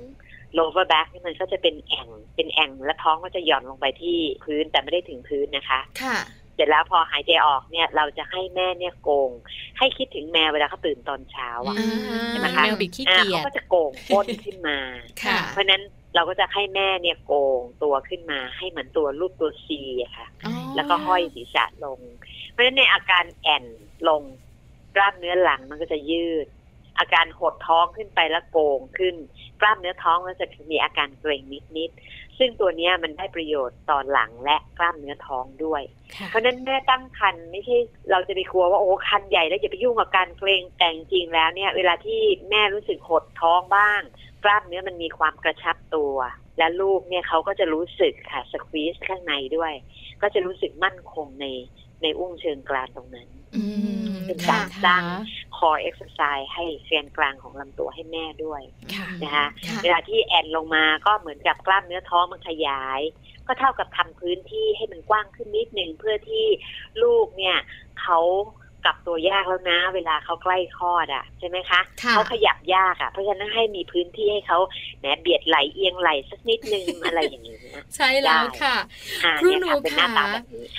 [0.59, 6.19] lower back นี่มันก็จะเป็นแอ่งเป็นแอ่งและท้องก็จะหย่อนลงไปที่พื้นแต่ไม่ได้ถึงพื้นนะคะ ค่ะ
[6.59, 9.31] เสร็จแล้วพอหายใจออกเนี่ย เราจะให้แม่เนี่ยโกง
[9.79, 11.77] ให้คิดถึงแมวเวลาเขาตื่นตอนเช้าอะ
[12.29, 14.79] ใช่ไหมคะแมวบิดขี้เกียจเขาก็จะโกงก้นขึ้นมา
[15.53, 15.83] เพราะนั้น
[16.15, 20.27] เราก็จะให้แม่เนี่ยโกงตัวขึ้นมา ให้เหมือนตัวรูปตัวซีอะค่ะ
[20.77, 21.99] แล้วก็ห้อยศีรษะลง
[22.51, 23.65] เพราะฉะนั้นในอาการแอน
[24.09, 24.23] ลง
[24.97, 26.47] กล้ามเนื้อหลังมันก็จะยืด
[26.99, 29.15] อาการหดท้องขึ้นไปแล้วโกงขึ้น
[29.61, 31.43] กล้ามเนื้อท้องก็จะมีอาการเกร็ง
[31.77, 35.83] นิดๆ ซึ่งตัวนี้มันได้ประโยชน์ตอนหลังและกล้ามเนื้อท้องด้วย
[36.27, 37.77] เพราะนั้นแม่ตั้งคันไม่ใช่
[38.11, 42.21] เราจะไปกลัวว่าโอ้คันใหญ่แล้วจะไปยุ่งกับการเกรงแต่จริงแล้วเนี่ย เวลาที่
[42.51, 44.01] แม่รู้สึกหดท้องบ้าง
[44.45, 46.15] กล้ามเนื้อมันมีความกระชับตัว
[46.59, 49.73] และลูกเนี่ยเขาก็จะรู้สึกค่ะสควีสข้างในด้วย
[50.23, 51.47] ก็จะรู้สึกมั่นคงใน
[52.03, 53.29] ในอุ้งเชิงกรานตรงนั้น
[54.27, 55.03] เป็นการสร้าง
[55.59, 58.63] คอเอ็กซ์ไซส์ให้เซียนกลางของลำตัวให้แม่ด้วย
[59.25, 59.47] นะคะ
[59.83, 63.01] เวลาที่แอนลงมาก็เหมือนกับกล้ามเนื้อท้องมันขยาย
[63.47, 66.47] ก็เท่ากับทำพื้นที่ให้มันกว้างขึ้นนิดนึงเพื่อที่
[67.03, 67.57] ลูกเนี่ย
[68.01, 68.19] เขา
[68.89, 74.59] กับตัวยากแล้วนะ เวลาเขาใกล้คลอดอะใช่ไหมคะเขาขยับยากอะเพราะฉะนั้นให้มีพื้นที่ให้เขา
[75.01, 77.57] แหนเบียดไหลเอียงไหลสักนิดนึงอะไรอย่างนี้
[77.97, 78.77] ใช่แล้วค่ะ
[79.41, 80.05] ครูหนูค่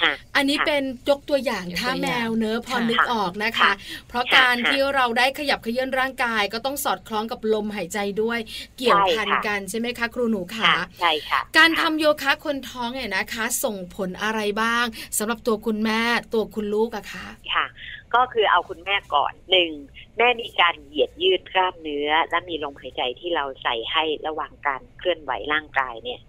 [0.09, 3.71] ะอันนี้เป็นยกตัวอย่างท่าแมวเนอะพอนึกออกนะคะ
[4.07, 8.39] เพราะการที่เราได้ขยับเขยื่อนร่างกาย ก็ต้องสอดคล้องกับลมหายใจด้วย
[8.77, 14.85] เกี่ยวพันกันใช่ไหมคะ ครูหนูค่ะใช่ค่ะ การทำโยคะคนท้องเนี่ยนะคะ ส่งผลอะไรบ้าง
[15.17, 16.01] สำหรับตัวคุณแม่
[16.33, 17.65] ตัวคุณลูกอะคะค่ะ
[18.15, 19.71] ก็คือเอาคุณแม่ก่อนหนึ่ง
[20.17, 26.19] แม่มีการเหยียดยืดกล้ามเนื้อ และมีลมหายใจที่เราใส่ให้ระหว่างการเคลื่อนไหวร่างกายเนี่ย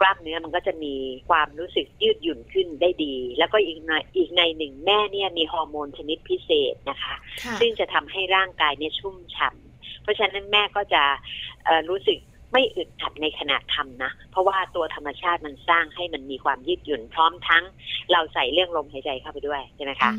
[0.00, 0.94] กล้ามเนื้อมันก็จะมี
[1.28, 7.14] ความรู้สึกยืดหยุ่นขึ้นได้ดี แล้วก็อีกในอีกในหนึ่งแม่เนี่ยมีฮอร์โมนชนิดพิเศษนะคะ
[7.60, 9.50] ซึ่งจะทำให้ร่างกายเนี่ยชุ่มฉ่า
[10.02, 11.02] เพราะฉะนั้นแม่ก็จะ
[11.88, 12.18] รู้สึก
[12.52, 17.64] ไม่อึดอัดในขณะทำนะ เพราะว่าตัวธรรมชาติมันสร้างให้มันมีความยืดหยุ่นพร้อมทั้ง
[18.12, 20.12] เราใส่เรื่องลมหายใจเข้าไปด้วยใช่ไหมคะ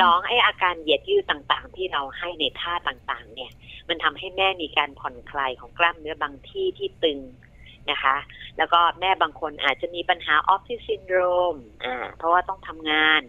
[0.00, 3.52] สองไออาการเหยียดยืดต่างๆ ที่เราให้ในท่าต่างๆ เนี่ย
[3.88, 7.18] มันทำให้แม่มีการผ่อนคลายของกล้ามเนื้อบางที่ที่ตึง
[7.90, 8.16] นะคะ
[8.58, 11.18] แล้วก็แม่บางคนอาจจะมีปัญหาออฟฟิศซินโดร
[11.54, 13.20] มอ่าเพราะว่าต้องทำงาน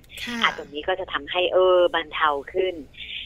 [0.41, 2.75] อาตรงนี้ก็จะทำให้เออบรรเทาขึ้น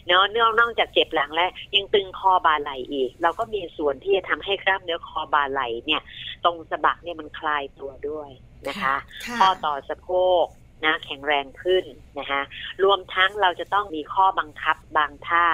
[0.07, 6.01] เนาะเนื่องนอกจากเจ็บหลังแล้ว ยังตึงคอบาไหลอีก เราก็มีส่วนที่จะทำให้กล้ามเนื้อคอบาไหลเนี่ย
[6.43, 8.29] ตรงสะบักเนี่ยมันคลายตัวด้วย
[8.67, 8.95] นะคะ
[9.39, 10.09] ข้อต่อสะโพ
[10.43, 10.45] ก
[10.85, 11.85] นะแข็งแรงขึ้น
[12.19, 12.41] นะคะ
[12.83, 15.47] รวมทั้งเราจะต้องมีข้อบังคับบางท่า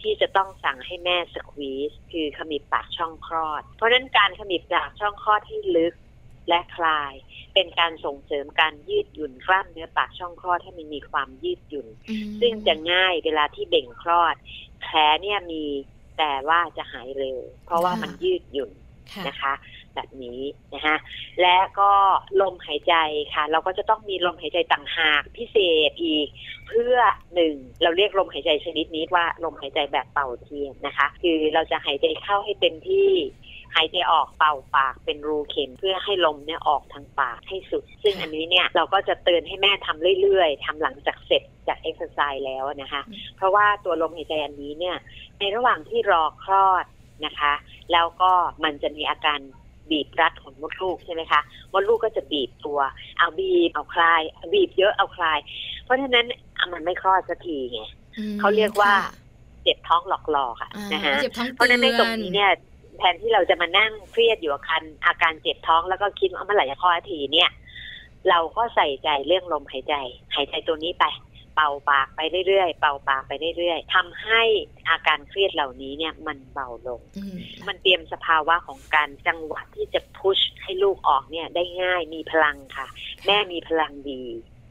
[0.00, 5.94] ที่จะต้องสั่งให้แม่สควีสคือขมิบปากช่องคลอด เพราะฉะนั้นการขมิบปากช่องคลอดที่ลึก
[6.48, 7.12] และคลาย
[7.54, 11.86] เป็นการส่งเสริมการยืดหยุ่นกล้ามเนื้อปากช่องคลอดให้มันมีความยืดหยุ่น
[12.40, 14.34] ซึ่งจะง่ายเวลาที่เบ่งคลอด
[14.80, 15.64] แผลเนี่ยมี
[16.18, 18.72] แต่ว่าจะหายเร็ว เพราะว่ามันยืดหยุ่น
[19.28, 19.52] นะคะ
[19.94, 20.40] แบบนี้
[20.74, 20.96] นะคะ
[21.42, 21.92] และก็
[22.40, 22.94] ลมหายใจ
[23.34, 25.56] ค่ะ เราก็จะต้องมีลมหายใจต่างหากพิเศ
[25.88, 26.28] ษอีก
[26.68, 26.96] เพื่อ
[27.34, 33.10] หนึ่งเราเรียกลมหายใจชนิดนี้ว่าลมหายใจแบบเป่าเทียนนะคะ คือเราจะหายใจเข้าให้เต็มที่
[33.74, 43.02] หายใจออกเป่าปากเป็นรูเข็มเพื่อให้ลมเนี่ยออกทางปากให้สุด ซึ่งอันนี้เนี่ยเราก็จะเตือนให้แม่ทำเรื่อยๆทำหลังจากเสร็จจากเอ็กซ์ไซส์แล้วนะคะ
[43.36, 44.96] เพราะว่าตัวลมหายใจอันนี้เนี่ย
[45.38, 46.84] ในระหว่างที่รอคลอด
[47.26, 47.52] นะคะ
[47.92, 48.32] แล้วก็
[48.64, 49.40] มันจะมีอาการ
[49.90, 51.40] บีบรัดของมดลูกใช่ไหมคะ
[51.72, 52.80] มดลูกก็จะบีบตัว
[53.18, 54.22] เอาบีบเอาคลาย
[54.54, 55.38] บีบเยอะเอาคลาย
[55.84, 56.26] เพราะฉะนั้น
[56.72, 57.80] มันไม่คลอดสักทีไง
[58.40, 58.92] เขาเรียกว่า
[59.62, 61.14] เจ็บท้องหลอกๆอะนะฮะ
[61.54, 62.50] เพราะนั้นในตรงนี้เนี่ย
[62.98, 67.50] แทนที่เราจะมานั่งเครียดอยู่กับคันอาการเจ็บท้องแล้วก็คิดว่าเมื่อไหร่จะคลอดทีเนี่ย
[68.30, 69.94] เราก็ใส่ใจเรื่องลมหายใจ
[70.34, 71.04] หายใจตัวนี้ไป
[71.54, 74.42] เป่าปากไปเรื่อยๆ เป่าปากไปเรื่อยๆทำให้
[74.88, 77.00] อาการเครียดเหล่านี้เนี่ยมันเบาลง
[77.68, 82.86] มันเตรียมสภาวะของการจังหวะที่จะพุชให้ลูกออกเนี่ยได้ง่ายมีพลังค่ะ
[83.26, 84.22] แม่มีพลังดี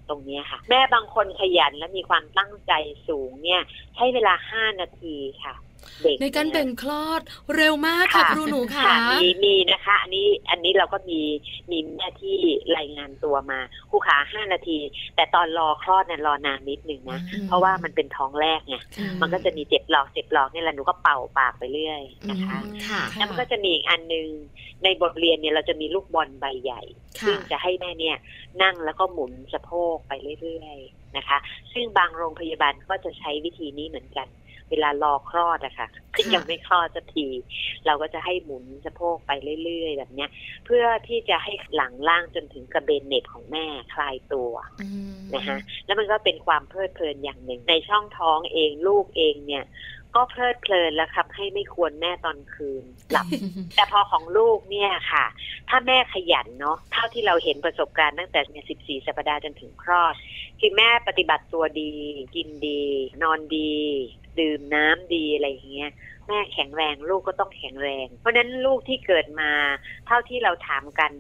[0.10, 2.74] ตรงนี้ค่ะ แม่บางคนขยันและมีความตั้งใจ
[3.08, 3.62] สูงเนี่ย
[3.96, 5.56] ใช้เวลาห้านาทีค่ะ
[6.22, 7.22] ในการแบ่งคลอด
[7.56, 8.86] เร็วมากค่ะครูหนูค่ะ
[9.22, 11.22] มีมีนะคะ อันนี้อันนี้เราก็มี
[11.72, 12.38] มีแม่ที่
[12.78, 14.78] รายงานตัวมาคู่ขาห้านาที
[15.16, 18.76] แต่ตอนรอคลอดเนี่ยรอนานนิดนึงนะ เพราะว่ามันเป็นท้องแรกไง
[19.22, 22.58] มันก็จะมีเจ็บหลอกเจ็บหลอกนี่แหละหนูก็เป่าปากไปเรื่อยนะคะ
[23.18, 24.28] แล้วมันก็จะมีอีกอันนึง
[24.84, 26.82] ในบทเรียนเนี่ยเราจะมีลูกบอลใบใหญ่
[27.28, 28.18] ซึ่งจะให้แม่เนี่ย
[28.64, 31.38] นั่งแล้วก็หมุนสะโพกไปเรื่อยๆนะคะ
[31.74, 34.28] ซึ่งบางโรงพยาบาลก็จะใช้วิธีนี้เหมือนกัน
[34.70, 37.28] เวลารอคลอดอะค่ะซึ่งยังไม่คลอดสักที
[37.86, 39.32] เราก็จะให้หมุนสะโพกไป
[39.64, 40.30] เรื่อยๆ แบบเนี้ย
[40.66, 44.54] เพื่อที่จะให้หลังล่างจนถึงกระเบนเน็บของแม่คลายตัว
[45.36, 49.66] นะคะแล้วมันก็เป็นความเพลิดเพลินอย่างหนึ่ง ในช่องท้องเองลูกเองเนี่ย
[50.18, 53.26] ก็เพลิดเพลินแล้วครับให้ไม่ควรแม่ตอนคืนหลับ
[53.76, 55.26] แต่พอของลูกเนี่ยค่ะ
[55.70, 60.14] ถ้าแม่ขยันเนาะเท่าที่เราเห็นประสบการณ์ตั้งแต่เนี่ยสิบสี่สัปดาห์จนถึงคลอด
[60.60, 61.92] คือแม่ปฏิบัติตัวดี
[62.36, 62.82] กินดี
[63.24, 63.74] นอนดี
[64.40, 65.92] ดื่มน้ำดีอะไรอย่างเงี้ย
[66.28, 69.52] แม่แข็งแรงลูกก็ต้องแข็งแรง เพราะนั้นลูกที่เกิดมา
[70.08, 71.12] เท่าที่เราถามกัน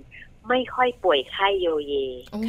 [0.49, 1.93] ไม่ค่อยป่วยไข้โยเย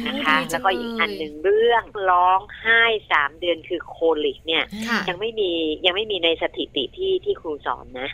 [0.07, 2.81] นะคะ แล้วก็อีกอันหนึ่งเรื่องร้องไห้
[3.11, 4.63] สามเดือนคือโคลิกเนี่ย
[5.09, 5.51] ยังไม่มี
[5.85, 8.09] ยังไม่มีในสถิติที่ที่ครูสอนนะ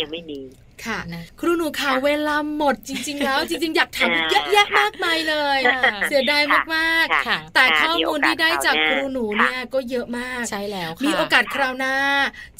[0.00, 0.40] ยังไม่มี
[0.86, 0.98] ค่ะ
[1.40, 5.58] ครูหนูค่ะเวลาหมดจริง ๆ แล้ว จริง ๆ อยากถามเยอะแยะมากมายเลย
[6.06, 6.42] เสียดาย
[6.74, 11.94] มากๆแต่ข้อมูลที่ได้จากครูหนูเนี่ยก็เยอะมากใช่แล้วมีโอกาสคราวหน้า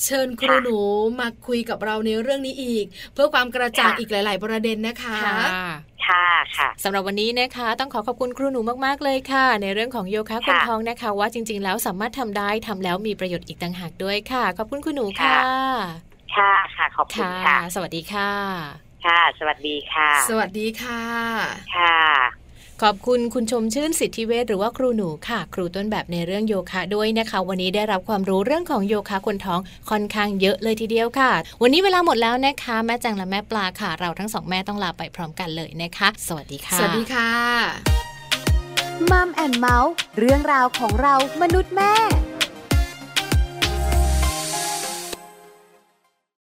[0.04, 0.78] เชิญครูหนู
[1.20, 5.18] มาคุยกับเราในเรื่องนี้อีก เพื่อความกระจ่างอีกหลาย ๆ ประเด็นนะคะ
[6.06, 15.38] ค่ะค่ะสำหรับวันนี้นะคะ ต้องขอขอบคุณครูหนูมากๆเลยค่ะ ในเรื่องของโยคะคนท้องนะคะ ว่าจริง ๆ แล้วสามารถทำได้ทำแล้วมีประโยชน์อีกต่างหากด้วยค่ะ ขอบคุณครูหนูค่ะ
[16.36, 18.30] ค่ะค่ะขอบคุณค่ะ สวัสดีค่ะ
[19.06, 21.02] ค่ะ สวัสดีค่ะ สวัสดีค่ะ
[21.76, 22.43] ค่ะ
[22.82, 29.60] ขอบคุณคุณชมชื่นสิทธิเวชหรือว่าครูหนูค่ะ ครูต้นแบบในเรื่องโยคะด้วยนะคะ วันนี้ได้รับความรู้เรื่องของโยคะคนท้อง
[29.90, 31.30] ค่อนข้างเยอะเลยทีเดียวค่ะ
[31.62, 37.30] วันนี้เวลาหมดแล้วนะคะ แม่แจงและแม่ปลาค่ะ เราทั้งสองแม่ต้องลาไปพร้อมกันเลยนะคะ สวัสดีค่ะ สวัสดีค่ะ
[39.10, 41.92] มัมแอนเมาส์เรื่องราวของเรามนุษย์แม่